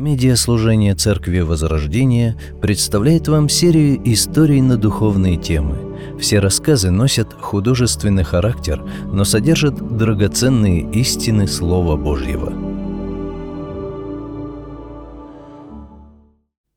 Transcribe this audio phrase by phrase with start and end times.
[0.00, 6.18] Медиаслужение Церкви Возрождения представляет вам серию историй на духовные темы.
[6.18, 8.82] Все рассказы носят художественный характер,
[9.12, 12.50] но содержат драгоценные истины Слова Божьего.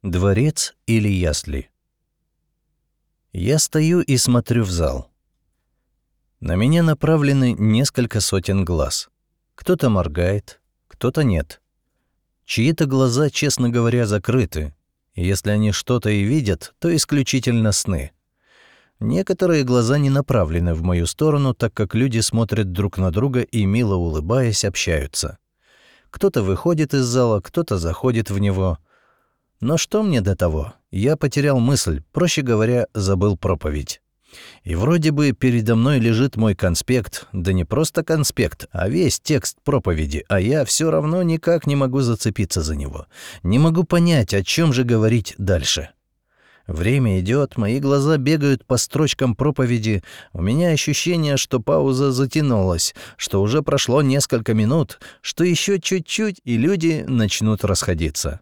[0.02, 1.70] Дворец или ясли
[3.32, 5.10] Я стою и смотрю в зал.
[6.42, 9.08] На меня направлены несколько сотен глаз.
[9.56, 10.60] Кто-то моргает,
[10.90, 11.62] кто-то нет—
[12.46, 14.74] Чьи-то глаза, честно говоря, закрыты.
[15.16, 18.12] Если они что-то и видят, то исключительно сны.
[19.00, 23.66] Некоторые глаза не направлены в мою сторону, так как люди смотрят друг на друга и,
[23.66, 25.38] мило улыбаясь, общаются.
[26.10, 28.78] Кто-то выходит из зала, кто-то заходит в него.
[29.60, 30.74] Но что мне до того?
[30.92, 34.03] Я потерял мысль, проще говоря, забыл проповедь.
[34.64, 39.58] И вроде бы передо мной лежит мой конспект, да не просто конспект, а весь текст
[39.64, 43.08] проповеди, а я все равно никак не могу зацепиться за него.
[43.44, 45.90] Не могу понять, о чем же говорить дальше.
[46.68, 53.42] Время идет, мои глаза бегают по строчкам проповеди, у меня ощущение, что пауза затянулась, что
[53.42, 58.40] уже прошло несколько минут, что еще чуть-чуть, и люди начнут расходиться.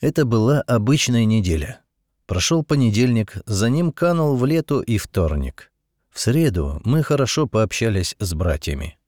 [0.00, 1.80] Это была обычная неделя.
[2.28, 5.72] Прошел понедельник, за ним канул в лету и вторник.
[6.10, 8.98] В среду мы хорошо пообщались с братьями.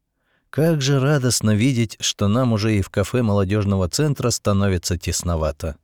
[0.49, 5.77] Как же радостно видеть, что нам уже и в кафе молодежного центра становится тесновато.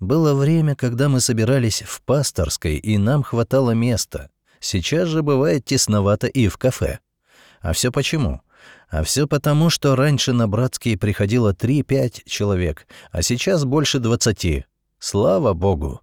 [0.00, 4.30] Было время, когда мы собирались в пасторской, и нам хватало места.
[4.58, 6.98] Сейчас же бывает тесновато и в кафе.
[7.60, 8.40] А все почему?
[8.90, 14.66] А все потому, что раньше на братские приходило 3-5 человек, а сейчас больше 20.
[14.98, 16.00] Слава Богу!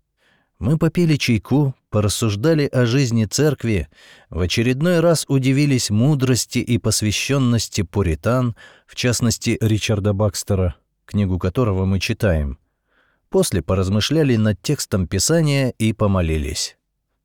[0.59, 3.89] Мы попили чайку, порассуждали о жизни церкви,
[4.29, 8.55] в очередной раз удивились мудрости и посвященности пуритан,
[8.87, 12.59] в частности Ричарда Бакстера, книгу которого мы читаем.
[13.29, 16.77] После поразмышляли над текстом Писания и помолились.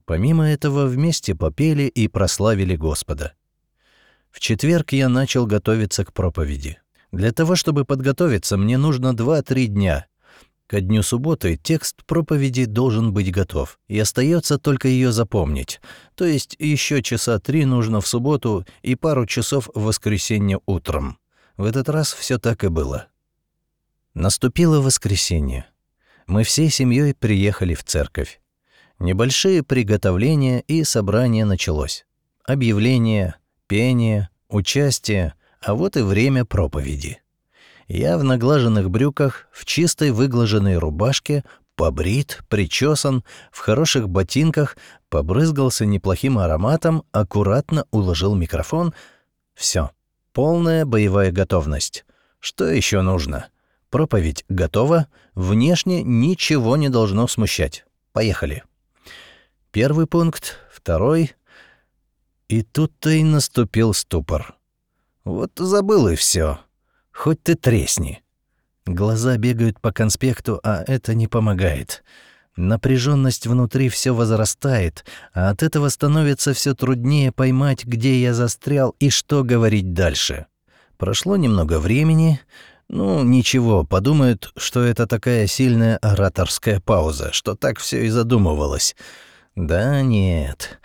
[0.04, 3.34] Помимо этого вместе попели и прославили Господа.
[4.30, 6.78] В четверг я начал готовиться к проповеди.
[7.12, 10.06] Для того, чтобы подготовиться, мне нужно 2-3 дня—
[10.68, 15.80] Ко дню субботы текст проповеди должен быть готов, и остается только ее запомнить.
[16.14, 21.18] То есть еще часа три нужно в субботу и пару часов в воскресенье утром.
[21.56, 23.06] В этот раз все так и было.
[24.12, 25.64] Наступило воскресенье.
[26.26, 28.38] Мы всей семьей приехали в церковь.
[28.98, 32.04] Небольшие приготовления и собрание началось.
[32.44, 33.36] Объявление,
[33.68, 37.22] пение, участие, а вот и время проповеди.
[37.88, 41.42] Я в наглаженных брюках, в чистой выглаженной рубашке,
[41.74, 44.76] побрит, причесан, в хороших ботинках,
[45.08, 48.92] побрызгался неплохим ароматом, аккуратно уложил микрофон.
[49.54, 49.90] Все,
[50.34, 52.04] полная боевая готовность.
[52.40, 53.48] Что еще нужно?
[53.88, 57.86] Проповедь готова, внешне ничего не должно смущать.
[58.12, 58.64] Поехали.
[59.70, 61.32] Первый пункт, второй.
[62.48, 64.56] И тут-то и наступил ступор.
[65.24, 66.58] Вот забыл и все.
[67.18, 68.22] Хоть ты тресни.
[68.86, 72.04] Глаза бегают по конспекту, а это не помогает.
[72.54, 79.10] Напряженность внутри все возрастает, а от этого становится все труднее поймать, где я застрял и
[79.10, 80.46] что говорить дальше.
[80.96, 82.40] Прошло немного времени.
[82.88, 88.94] Ну, ничего, подумают, что это такая сильная ораторская пауза, что так все и задумывалось.
[89.56, 90.78] Да нет.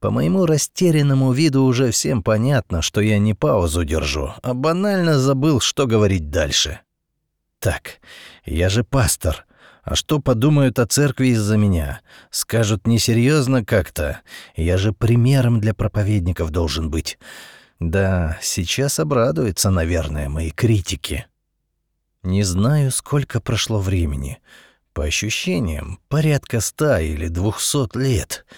[0.00, 5.60] По моему растерянному виду уже всем понятно, что я не паузу держу, а банально забыл,
[5.60, 6.80] что говорить дальше.
[7.58, 8.00] Так,
[8.44, 9.46] я же пастор.
[9.82, 12.00] А что подумают о церкви из-за меня?
[12.30, 14.20] Скажут несерьезно как-то.
[14.56, 17.18] Я же примером для проповедников должен быть.
[17.78, 21.26] Да, сейчас обрадуются, наверное, мои критики.
[22.22, 24.40] Не знаю, сколько прошло времени.
[24.92, 28.44] По ощущениям, порядка ста или двухсот лет—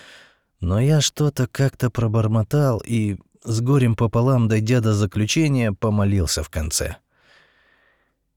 [0.60, 6.96] но я что-то как-то пробормотал и, с горем пополам дойдя до заключения, помолился в конце.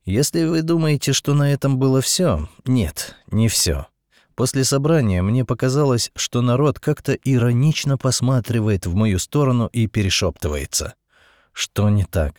[0.03, 3.87] Если вы думаете, что на этом было все, нет, не все.
[4.35, 10.95] После собрания мне показалось, что народ как-то иронично посматривает в мою сторону и перешептывается.
[11.53, 12.35] Что не так?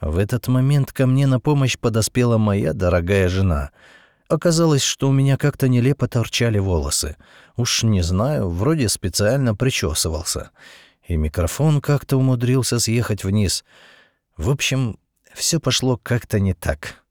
[0.00, 3.70] В этот момент ко мне на помощь подоспела моя дорогая жена—
[4.32, 7.18] Оказалось, что у меня как-то нелепо торчали волосы.
[7.58, 10.52] Уж не знаю, вроде специально причесывался.
[11.06, 13.62] И микрофон как-то умудрился съехать вниз.
[14.38, 14.98] В общем,
[15.34, 17.04] все пошло как-то не так.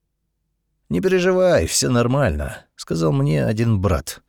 [0.90, 4.24] «Не переживай, все нормально»,— сказал мне один брат.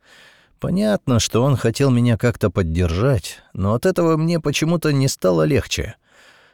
[0.59, 5.95] Понятно, что он хотел меня как-то поддержать, но от этого мне почему-то не стало легче.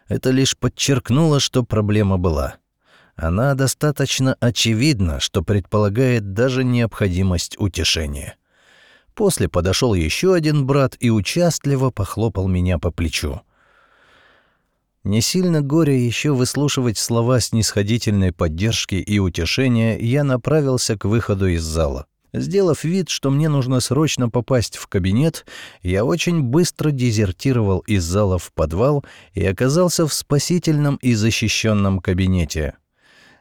[0.07, 2.55] Это лишь подчеркнуло, что проблема была.
[3.21, 8.37] Она достаточно очевидна, что предполагает даже необходимость утешения.
[9.13, 13.41] После подошел еще один брат и участливо похлопал меня по плечу.
[15.03, 21.63] Не сильно горе еще выслушивать слова снисходительной поддержки и утешения, я направился к выходу из
[21.63, 22.05] зала.
[22.31, 25.45] Сделав вид, что мне нужно срочно попасть в кабинет,
[25.81, 32.75] я очень быстро дезертировал из зала в подвал и оказался в спасительном и защищенном кабинете.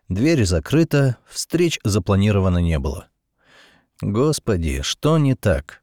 [0.08, 3.08] Дверь закрыта, встреч запланировано не было.
[4.00, 5.82] Господи, что не так?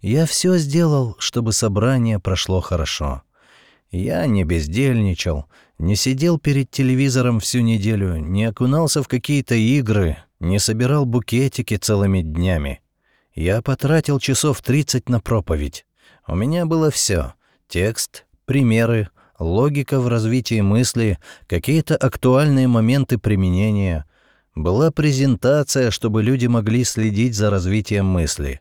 [0.00, 3.22] Я все сделал, чтобы собрание прошло хорошо.
[3.90, 5.46] Я не бездельничал,
[5.78, 12.20] не сидел перед телевизором всю неделю, не окунался в какие-то игры, не собирал букетики целыми
[12.20, 12.82] днями.
[13.34, 15.86] Я потратил часов 30 на проповедь.
[16.28, 17.34] У меня было все:
[17.68, 24.04] текст, примеры, логика в развитии мысли, какие-то актуальные моменты применения.
[24.54, 28.60] Была презентация, чтобы люди могли следить за развитием мысли.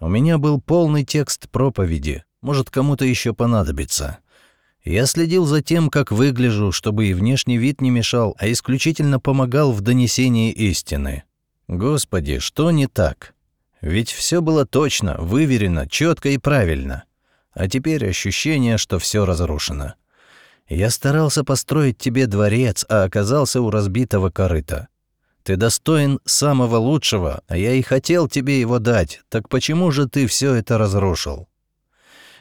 [0.00, 4.18] У меня был полный текст проповеди, может, кому-то еще понадобится.
[4.82, 9.72] Я следил за тем, как выгляжу, чтобы и внешний вид не мешал, а исключительно помогал
[9.72, 11.24] в донесении истины.
[11.68, 13.34] Господи, что не так?
[13.82, 17.04] Ведь все было точно, выверено, четко и правильно.
[17.52, 19.94] А теперь ощущение, что все разрушено.
[20.68, 24.88] Я старался построить тебе дворец, а оказался у разбитого корыта.
[25.42, 29.20] Ты достоин самого лучшего, а я и хотел тебе его дать.
[29.28, 31.48] Так почему же ты все это разрушил?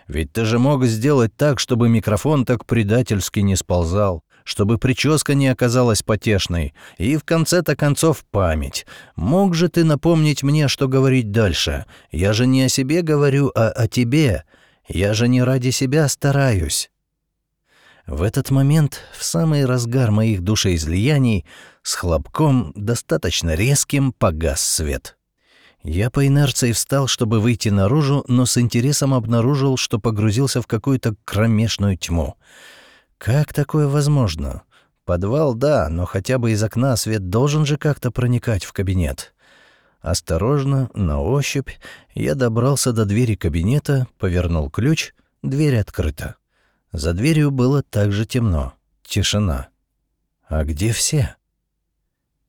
[0.08, 5.48] Ведь ты же мог сделать так, чтобы микрофон так предательски не сползал, чтобы прическа не
[5.48, 8.86] оказалась потешной, и в конце-то концов память.
[9.16, 11.86] Мог же ты напомнить мне, что говорить дальше?
[12.12, 14.44] Я же не о себе говорю, а о тебе.
[14.90, 16.90] Я же не ради себя стараюсь.
[18.08, 21.46] В этот момент, в самый разгар моих душеизлияний,
[21.84, 25.16] с хлопком, достаточно резким, погас свет.
[25.84, 31.16] Я по инерции встал, чтобы выйти наружу, но с интересом обнаружил, что погрузился в какую-то
[31.24, 32.36] кромешную тьму.
[33.20, 34.64] Как такое возможно?
[35.06, 39.36] Подвал, да, но хотя бы из окна свет должен же как-то проникать в кабинет.
[40.02, 41.72] Осторожно, на ощупь,
[42.14, 45.14] я добрался до двери кабинета, повернул ключ,
[45.44, 46.36] дверь открыта.
[46.92, 48.74] За дверью было также темно.
[49.04, 49.70] Тишина.
[50.48, 51.36] А где все?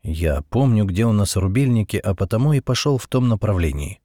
[0.02, 4.00] Я помню, где у нас рубильники, а потому и пошел в том направлении.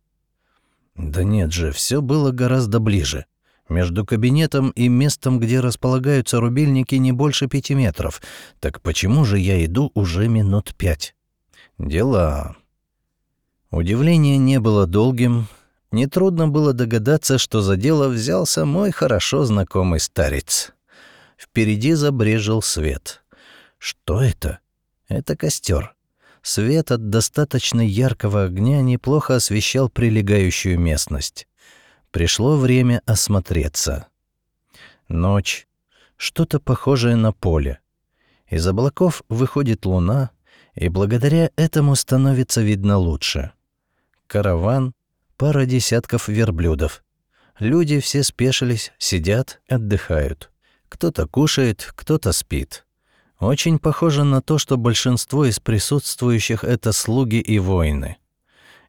[0.96, 3.26] Да нет же, все было гораздо ближе.
[3.70, 8.22] Между кабинетом и местом, где располагаются рубильники, не больше пяти метров.
[8.60, 11.16] Так почему же я иду уже минут пять?
[11.78, 12.56] Дела.
[13.72, 15.48] Удивление не было долгим,
[15.96, 20.74] Нетрудно было догадаться, что за дело взялся мой хорошо знакомый старец.
[21.38, 23.24] Впереди забрежил свет.
[23.78, 24.60] Что это?
[25.08, 25.96] Это костер.
[26.42, 31.48] Свет от достаточно яркого огня неплохо освещал прилегающую местность.
[32.12, 34.08] Пришло время осмотреться.
[35.08, 35.66] Ночь.
[36.18, 37.80] Что-то похожее на поле.
[38.50, 40.32] Из облаков выходит луна,
[40.74, 43.54] и благодаря этому становится видно лучше.
[44.28, 44.94] Караван
[45.38, 47.04] пара десятков верблюдов.
[47.60, 50.52] Люди все спешились, сидят, отдыхают.
[50.90, 52.86] Кто-то кушает, кто-то спит.
[53.40, 58.18] Очень похоже на то, что большинство из присутствующих— это слуги и воины.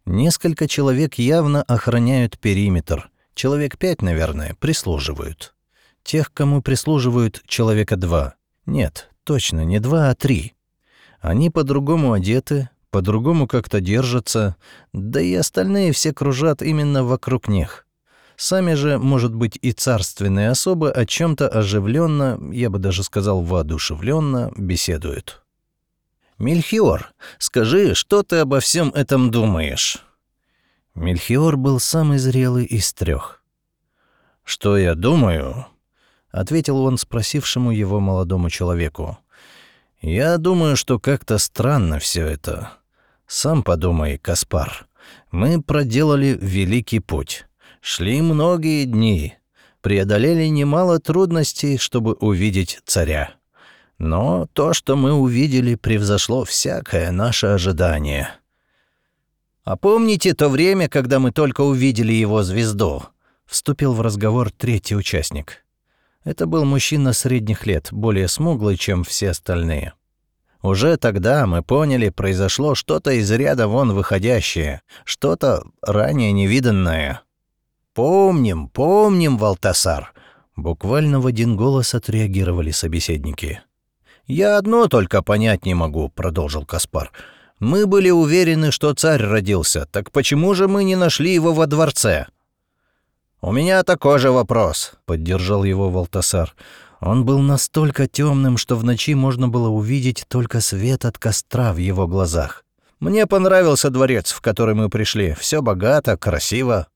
[0.05, 3.11] Несколько человек явно охраняют периметр.
[3.35, 5.55] Человек пять, наверное, прислуживают.
[6.05, 8.35] Тех, кому прислуживают, человека два.
[8.67, 10.55] Нет, точно, не два, а три.
[11.21, 14.57] Они по-другому одеты, по-другому как-то держатся,
[14.95, 17.87] да и остальные все кружат именно вокруг них.
[18.37, 23.43] Сами же, может быть, и царственные особы о чем то оживленно, я бы даже сказал
[23.43, 25.45] воодушевленно, беседуют.
[26.39, 29.99] «Мельхиор, скажи, что ты обо всем этом думаешь?»
[30.95, 33.43] Мельхиор был самый зрелый из трех.
[34.43, 35.67] «Что я думаю?»—
[36.31, 39.19] ответил он спросившему его молодому человеку.
[40.01, 42.73] «Я думаю, что как-то странно все это.
[43.27, 44.87] Сам подумай, Каспар,
[45.33, 47.47] мы проделали великий путь,
[47.81, 49.35] шли многие дни,
[49.81, 53.35] преодолели немало трудностей, чтобы увидеть царя.
[53.99, 58.29] Но то, что мы увидели, превзошло всякое наше ожидание.
[59.65, 63.03] А помните то время, когда мы только увидели его звезду?
[63.47, 65.65] Вступил в разговор третий участник.
[66.23, 69.95] Это был мужчина средних лет, более смуглый, чем все остальные.
[70.67, 77.23] Уже тогда мы поняли, произошло что-то из ряда вон выходящее, что-то ранее невиданное.
[77.95, 80.13] «Помним, помним, Валтасар!»
[80.57, 83.61] Буквально в один голос отреагировали собеседники.
[84.27, 87.13] «Я одно только понять не могу»,— продолжил Каспар.
[87.61, 89.87] «Мы были уверены, что царь родился.
[89.93, 92.27] Так почему же мы не нашли его во дворце?»
[93.41, 96.57] «У меня такой же вопрос»,— поддержал его Валтасар.
[97.07, 101.77] Он был настолько темным, что в ночи можно было увидеть только свет от костра в
[101.77, 102.65] его глазах.
[102.99, 105.35] «Мне понравился дворец, в который мы пришли.
[105.35, 106.89] Все богато, красиво».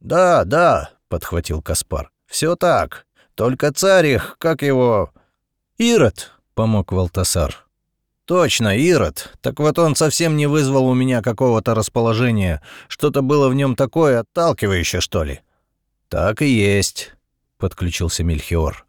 [0.00, 2.10] «Да, да»,— подхватил Каспар.
[2.26, 3.06] Все так.
[3.36, 5.12] Только царь их, как его...»
[5.78, 7.64] «Ирод»,— помог Валтасар.
[8.24, 9.36] «Точно, Ирод.
[9.40, 12.60] Так вот он совсем не вызвал у меня какого-то расположения.
[12.88, 15.42] Что-то было в нем такое отталкивающее, что ли?»
[16.08, 17.12] «Так и есть»,—
[17.58, 18.84] подключился Мельхиор.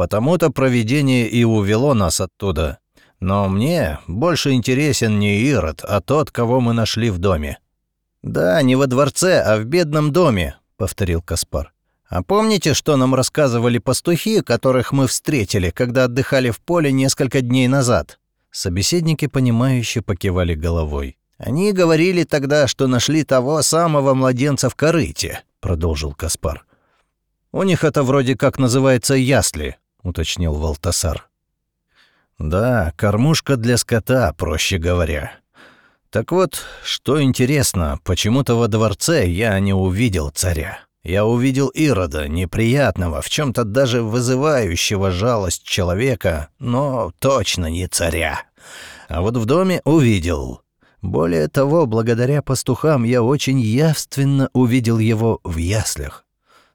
[0.00, 2.78] «Потому-то провидение и увело нас оттуда.
[3.20, 7.58] Но мне больше интересен не Ирод, а тот, кого мы нашли в доме».
[8.22, 11.74] «Да, не во дворце, а в бедном доме»,— повторил Каспар.
[12.10, 17.68] А помните, что нам рассказывали пастухи, которых мы встретили, когда отдыхали в поле несколько дней
[17.68, 18.18] назад?»
[18.50, 21.18] Собеседники, понимающе покивали головой.
[21.38, 26.64] «Они говорили тогда, что нашли того самого младенца в корыте»,— продолжил Каспар.
[27.52, 31.28] «У них это вроде как называется ясли»,— уточнил Валтасар.
[32.38, 35.32] «Да, кормушка для скота, проще говоря.
[36.10, 40.80] Так вот, что интересно, почему-то во дворце я не увидел царя».
[41.02, 48.42] Я увидел Ирода, неприятного, в чем то даже вызывающего жалость человека, но точно не царя.
[49.08, 50.60] А вот в доме увидел.
[51.00, 56.26] Более того, благодаря пастухам я очень явственно увидел его в яслях,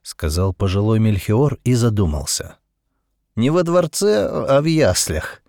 [0.02, 2.56] сказал пожилой Мельхиор и задумался.
[3.36, 5.42] Не во дворце, а в яслях.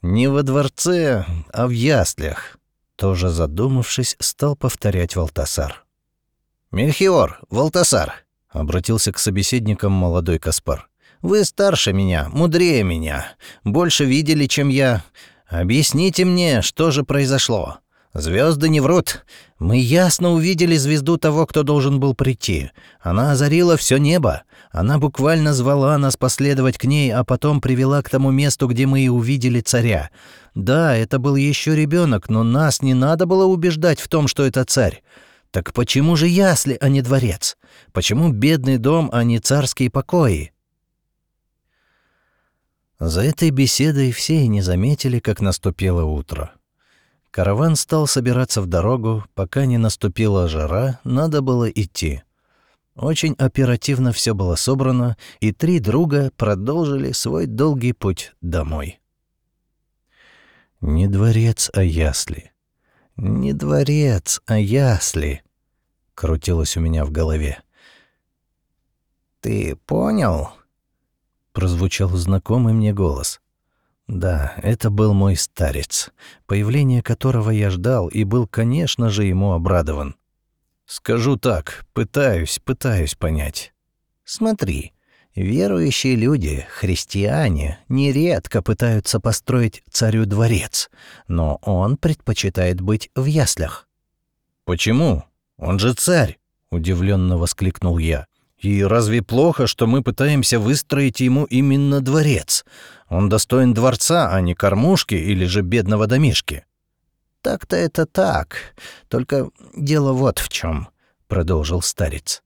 [0.00, 2.56] Не во дворце, а в яслях.
[2.96, 5.84] Тоже задумавшись, стал повторять Валтасар.
[6.70, 8.14] «Мельхиор, Валтасар»,—
[8.48, 10.88] обратился к собеседникам молодой Каспар.
[11.20, 13.34] «Вы старше меня, мудрее меня,
[13.64, 15.02] больше видели, чем я.
[15.48, 17.78] Объясните мне, что же произошло?
[18.14, 19.24] Звезды не врут.
[19.58, 22.70] Мы ясно увидели звезду того, кто должен был прийти.
[23.00, 24.42] Она озарила все небо.
[24.70, 29.00] Она буквально звала нас последовать к ней, а потом привела к тому месту, где мы
[29.00, 30.10] и увидели царя.
[30.54, 34.64] Да, это был еще ребенок, но нас не надо было убеждать в том, что это
[34.66, 35.02] царь.
[35.50, 37.56] Так почему же ясли, а не дворец?
[37.92, 40.52] Почему бедный дом, а не царские покои?
[42.98, 46.52] За этой беседой все и не заметили, как наступило утро.
[47.32, 52.22] Караван стал собираться в дорогу, пока не наступила жара, надо было идти.
[52.94, 59.00] Очень оперативно все было собрано, и три друга продолжили свой долгий путь домой.
[60.82, 62.52] Не дворец, а ясли.
[63.16, 65.42] «Не дворец, а ясли»,—
[66.14, 67.62] крутилось у меня в голове.
[69.40, 70.50] «Ты понял?»—
[71.52, 73.41] прозвучал знакомый мне голос.
[74.12, 76.10] Да, это был мой старец,
[76.46, 80.16] появление которого я ждал и был, конечно же, ему обрадован.
[80.84, 83.72] Скажу так, пытаюсь, пытаюсь понять.
[84.22, 84.92] Смотри,
[85.34, 90.90] Верующие люди, христиане, нередко пытаются построить царю дворец,
[91.26, 93.88] но он предпочитает быть в яслях.
[94.66, 95.24] «Почему?
[95.56, 96.38] Он же царь!»—
[96.70, 98.26] удивленно воскликнул я.
[98.62, 102.64] «И разве плохо, что мы пытаемся выстроить ему именно дворец?
[103.08, 106.64] Он достоин дворца, а не кормушки или же бедного домишки».
[107.42, 108.74] «Так-то это так.
[109.08, 110.88] Только дело вот в чем,
[111.26, 112.42] продолжил старец.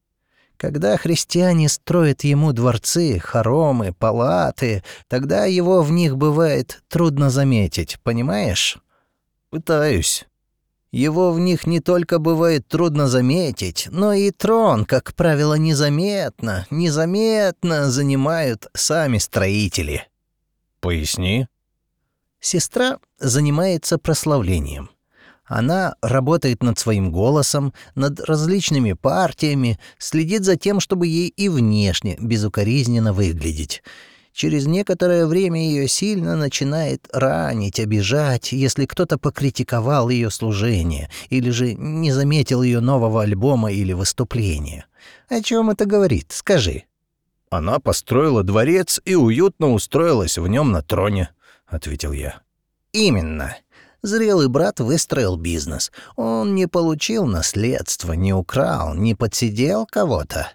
[0.56, 8.78] Когда христиане строят ему дворцы, хоромы, палаты, тогда его в них бывает трудно заметить, понимаешь?
[9.50, 10.24] Пытаюсь.
[10.92, 17.90] Его в них не только бывает трудно заметить, но и трон, как правило, незаметно, незаметно
[17.90, 20.08] занимают сами строители.
[20.80, 21.48] Поясни.
[22.40, 24.90] Сестра занимается прославлением.
[25.44, 32.16] Она работает над своим голосом, над различными партиями, следит за тем, чтобы ей и внешне
[32.20, 33.82] безукоризненно выглядеть.
[34.36, 41.72] Через некоторое время ее сильно начинает ранить, обижать, если кто-то покритиковал ее служение или же
[41.72, 44.84] не заметил ее нового альбома или выступления.
[45.30, 46.32] О чем это говорит?
[46.32, 46.82] Скажи.
[47.48, 51.30] Она построила дворец и уютно устроилась в нем на троне,
[51.66, 52.42] ответил я.
[52.92, 53.56] Именно.
[54.02, 55.90] Зрелый брат выстроил бизнес.
[56.14, 60.48] Он не получил наследство, не украл, не подсидел кого-то.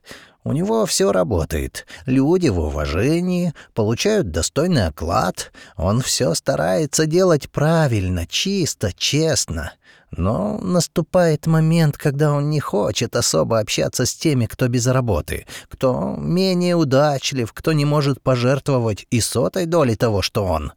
[0.43, 1.85] У него все работает.
[2.07, 5.51] Люди в уважении, получают достойный оклад.
[5.77, 9.73] Он все старается делать правильно, чисто, честно.
[10.09, 16.15] Но наступает момент, когда он не хочет особо общаться с теми, кто без работы, кто
[16.17, 20.73] менее удачлив, кто не может пожертвовать и сотой доли того, что он.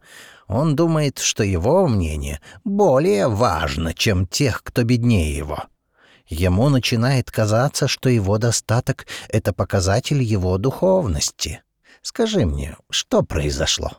[0.47, 5.63] Он думает, что его мнение более важно, чем тех, кто беднее его.
[6.27, 11.61] Ему начинает казаться, что его достаток— это показатель его духовности.
[12.01, 13.91] Скажи мне, что произошло?»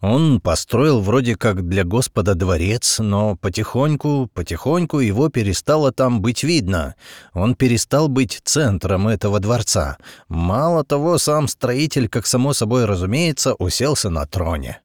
[0.00, 6.96] Он построил вроде как для Господа дворец, но потихоньку, потихоньку его перестало там быть видно.
[7.32, 9.96] Он перестал быть центром этого дворца.
[10.28, 14.82] Мало того, сам строитель, как само собой разумеется, уселся на троне.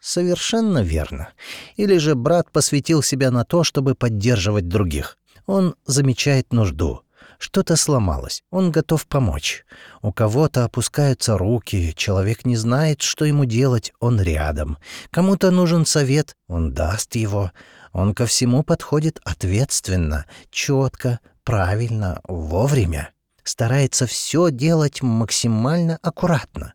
[0.00, 1.30] Совершенно верно.
[1.76, 5.16] Или же брат посвятил себя на то, чтобы поддерживать других.
[5.46, 7.02] Он замечает нужду.
[7.38, 9.64] Что-то сломалось, он готов помочь.
[10.02, 14.78] У кого-то опускаются руки, человек не знает, что ему делать, он рядом.
[15.10, 17.52] Кому-то нужен совет, он даст его.
[17.92, 23.10] Он ко всему подходит ответственно, четко, правильно, вовремя.
[23.42, 26.74] Старается все делать максимально аккуратно.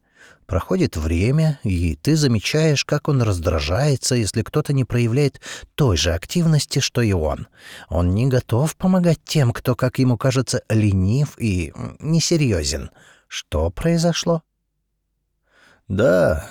[0.52, 5.40] Проходит время, и ты замечаешь, как он раздражается, если кто-то не проявляет
[5.76, 7.48] той же активности, что и он.
[7.88, 12.92] Он не готов помогать тем, кто, как ему кажется, ленив и несерьезен.
[13.30, 14.44] Что произошло?
[15.88, 16.50] «Да»,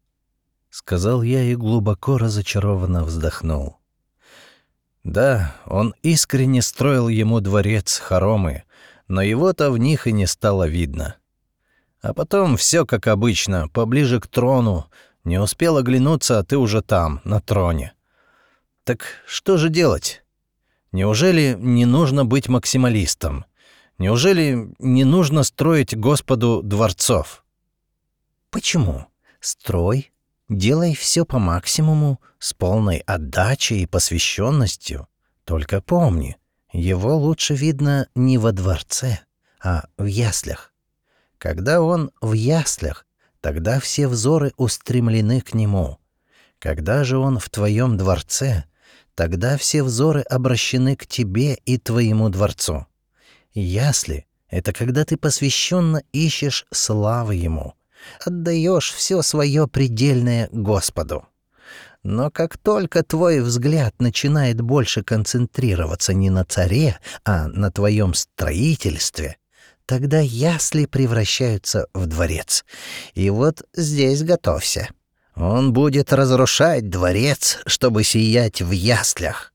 [0.70, 3.76] —сказал я и глубоко разочарованно вздохнул.
[5.04, 8.62] Да, он искренне строил ему дворец хоромы,
[9.08, 11.16] но его-то в них и не стало видно.
[12.06, 14.86] А потом все как обычно, поближе к трону.
[15.24, 17.94] Не успел оглянуться, а ты уже там, на троне.
[18.84, 20.22] Так что же делать?
[20.92, 23.44] Неужели не нужно быть максималистом?
[23.98, 27.44] Неужели не нужно строить Господу дворцов?
[28.50, 29.06] Почему?
[29.40, 30.12] Строй,
[30.48, 35.08] делай все по максимуму, с полной отдачей и посвященностью.
[35.44, 36.36] Только помни,
[36.72, 39.18] его лучше видно не во дворце,
[39.60, 40.72] а в яслях.
[41.38, 43.06] Когда он в яслях,
[43.40, 45.98] тогда все взоры устремлены к нему.
[46.58, 48.64] Когда же он в твоем дворце,
[49.14, 52.86] тогда все взоры обращены к тебе и твоему дворцу.
[53.52, 57.74] Ясли— это когда ты посвященно ищешь славы ему,
[58.24, 61.26] отдаешь все свое предельное Господу.
[62.02, 69.38] Но как только твой взгляд начинает больше концентрироваться не на царе, а на твоем строительстве,
[69.86, 72.64] Тогда ясли превращаются в дворец.
[73.14, 74.88] И вот здесь готовься.
[75.36, 79.52] Он будет разрушать дворец, чтобы сиять в яслях.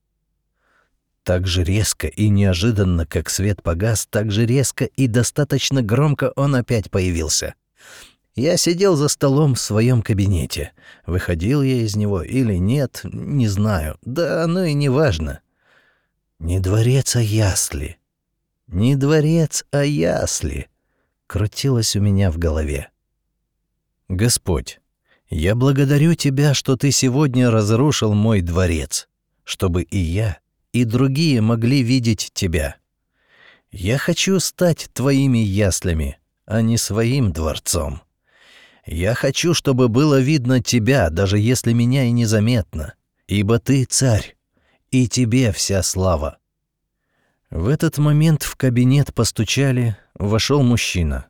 [1.23, 6.55] Так же резко и неожиданно, как свет погас, так же резко и достаточно громко он
[6.55, 7.53] опять появился.
[8.33, 10.71] Я сидел за столом в своем кабинете.
[11.05, 13.97] Выходил я из него или нет, не знаю.
[14.03, 15.41] Да оно и не важно.
[16.39, 18.00] Не дворец, а ясли.
[18.71, 20.69] Не дворец, а ясли,
[21.27, 22.89] крутилось у меня в голове.
[24.07, 24.79] Господь,
[25.29, 29.09] я благодарю Тебя, что Ты сегодня разрушил мой дворец,
[29.43, 30.39] чтобы и я,
[30.71, 32.77] и другие могли видеть Тебя.
[33.71, 38.01] Я хочу стать Твоими яслями, а не своим дворцом.
[38.85, 42.93] Я хочу, чтобы было видно Тебя, даже если меня и незаметно,
[43.27, 44.37] ибо Ты царь,
[44.91, 46.37] и Тебе вся слава.
[47.51, 51.27] В этот момент в кабинет постучали, вошел мужчина.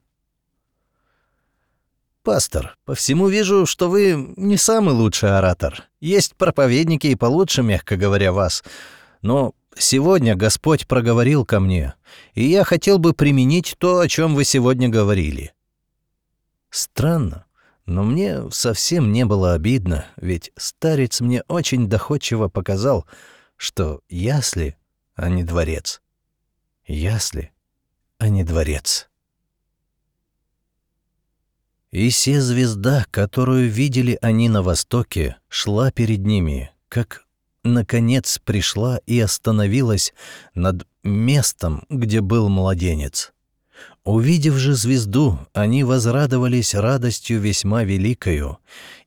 [2.21, 5.85] «Пастор, по всему вижу, что вы не самый лучший оратор.
[5.99, 8.63] Есть проповедники и получше, мягко говоря, вас.
[9.23, 11.95] Но сегодня Господь проговорил ко мне,
[12.35, 15.55] и я хотел бы применить то, о чем вы сегодня говорили».
[16.69, 17.45] Странно,
[17.87, 23.07] но мне совсем не было обидно, ведь старец мне очень доходчиво показал,
[23.57, 24.77] что ясли,
[25.15, 25.99] а не дворец
[26.91, 27.51] ясли,
[28.19, 29.07] а не дворец.
[31.91, 37.25] И се звезда, которую видели они на востоке, шла перед ними, как,
[37.63, 40.13] наконец, пришла и остановилась
[40.55, 43.33] над местом, где был младенец.
[44.05, 48.59] Увидев же звезду, они возрадовались радостью весьма великою,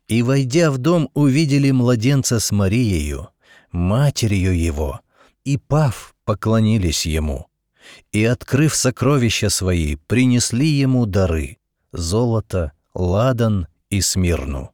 [0.06, 3.28] и, войдя в дом, увидели младенца с Мариею,
[3.72, 5.00] матерью его,
[5.44, 7.46] и, пав, поклонились ему
[8.12, 11.58] и, открыв сокровища свои, принесли ему дары—
[11.92, 14.70] золото, ладан и смирну.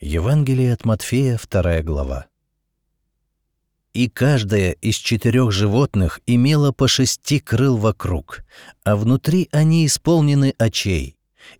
[0.00, 2.26] Евангелие от Матфея, вторая глава.
[3.92, 8.44] И каждое из четырех животных имело по шести крыл вокруг,
[8.84, 11.16] а внутри они исполнены очей,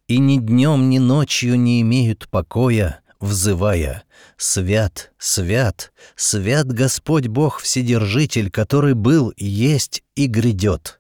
[0.07, 4.05] и ни днем, ни ночью не имеют покоя, взывая
[4.37, 11.00] «Свят, свят, свят Господь Бог Вседержитель, который был, есть и грядет».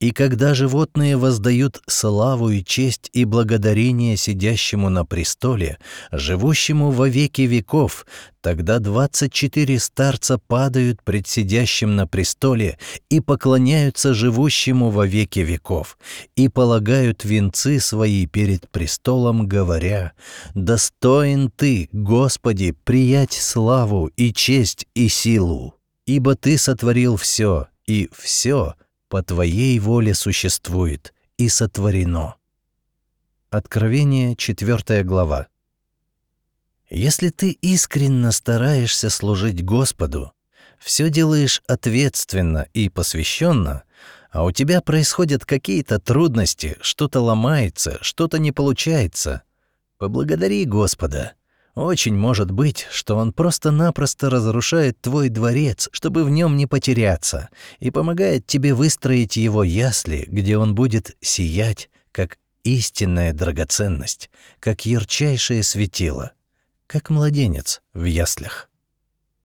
[0.00, 5.78] И когда животные воздают славу и честь и благодарение сидящему на престоле,
[6.10, 8.06] живущему во веки веков,
[8.40, 12.78] тогда двадцать четыре старца падают пред сидящим на престоле
[13.10, 15.98] и поклоняются живущему во веки веков,
[16.34, 20.12] и полагают венцы свои перед престолом, говоря,
[20.54, 25.74] «Достоин Ты, Господи, приять славу и честь и силу,
[26.06, 28.74] ибо Ты сотворил все, и все—
[29.10, 32.36] по Твоей воле существует и сотворено.
[33.50, 35.48] Откровение, 4 глава.
[36.88, 40.32] Если ты искренне стараешься служить Господу,
[40.78, 43.82] все делаешь ответственно и посвященно,
[44.30, 49.42] а у тебя происходят какие-то трудности, что-то ломается, что-то не получается,
[49.98, 51.32] поблагодари Господа—
[51.74, 57.90] очень может быть, что он просто-напросто разрушает твой дворец, чтобы в нем не потеряться, и
[57.90, 66.32] помогает тебе выстроить его ясли, где он будет сиять, как истинная драгоценность, как ярчайшее светило,
[66.86, 68.69] как младенец в яслях.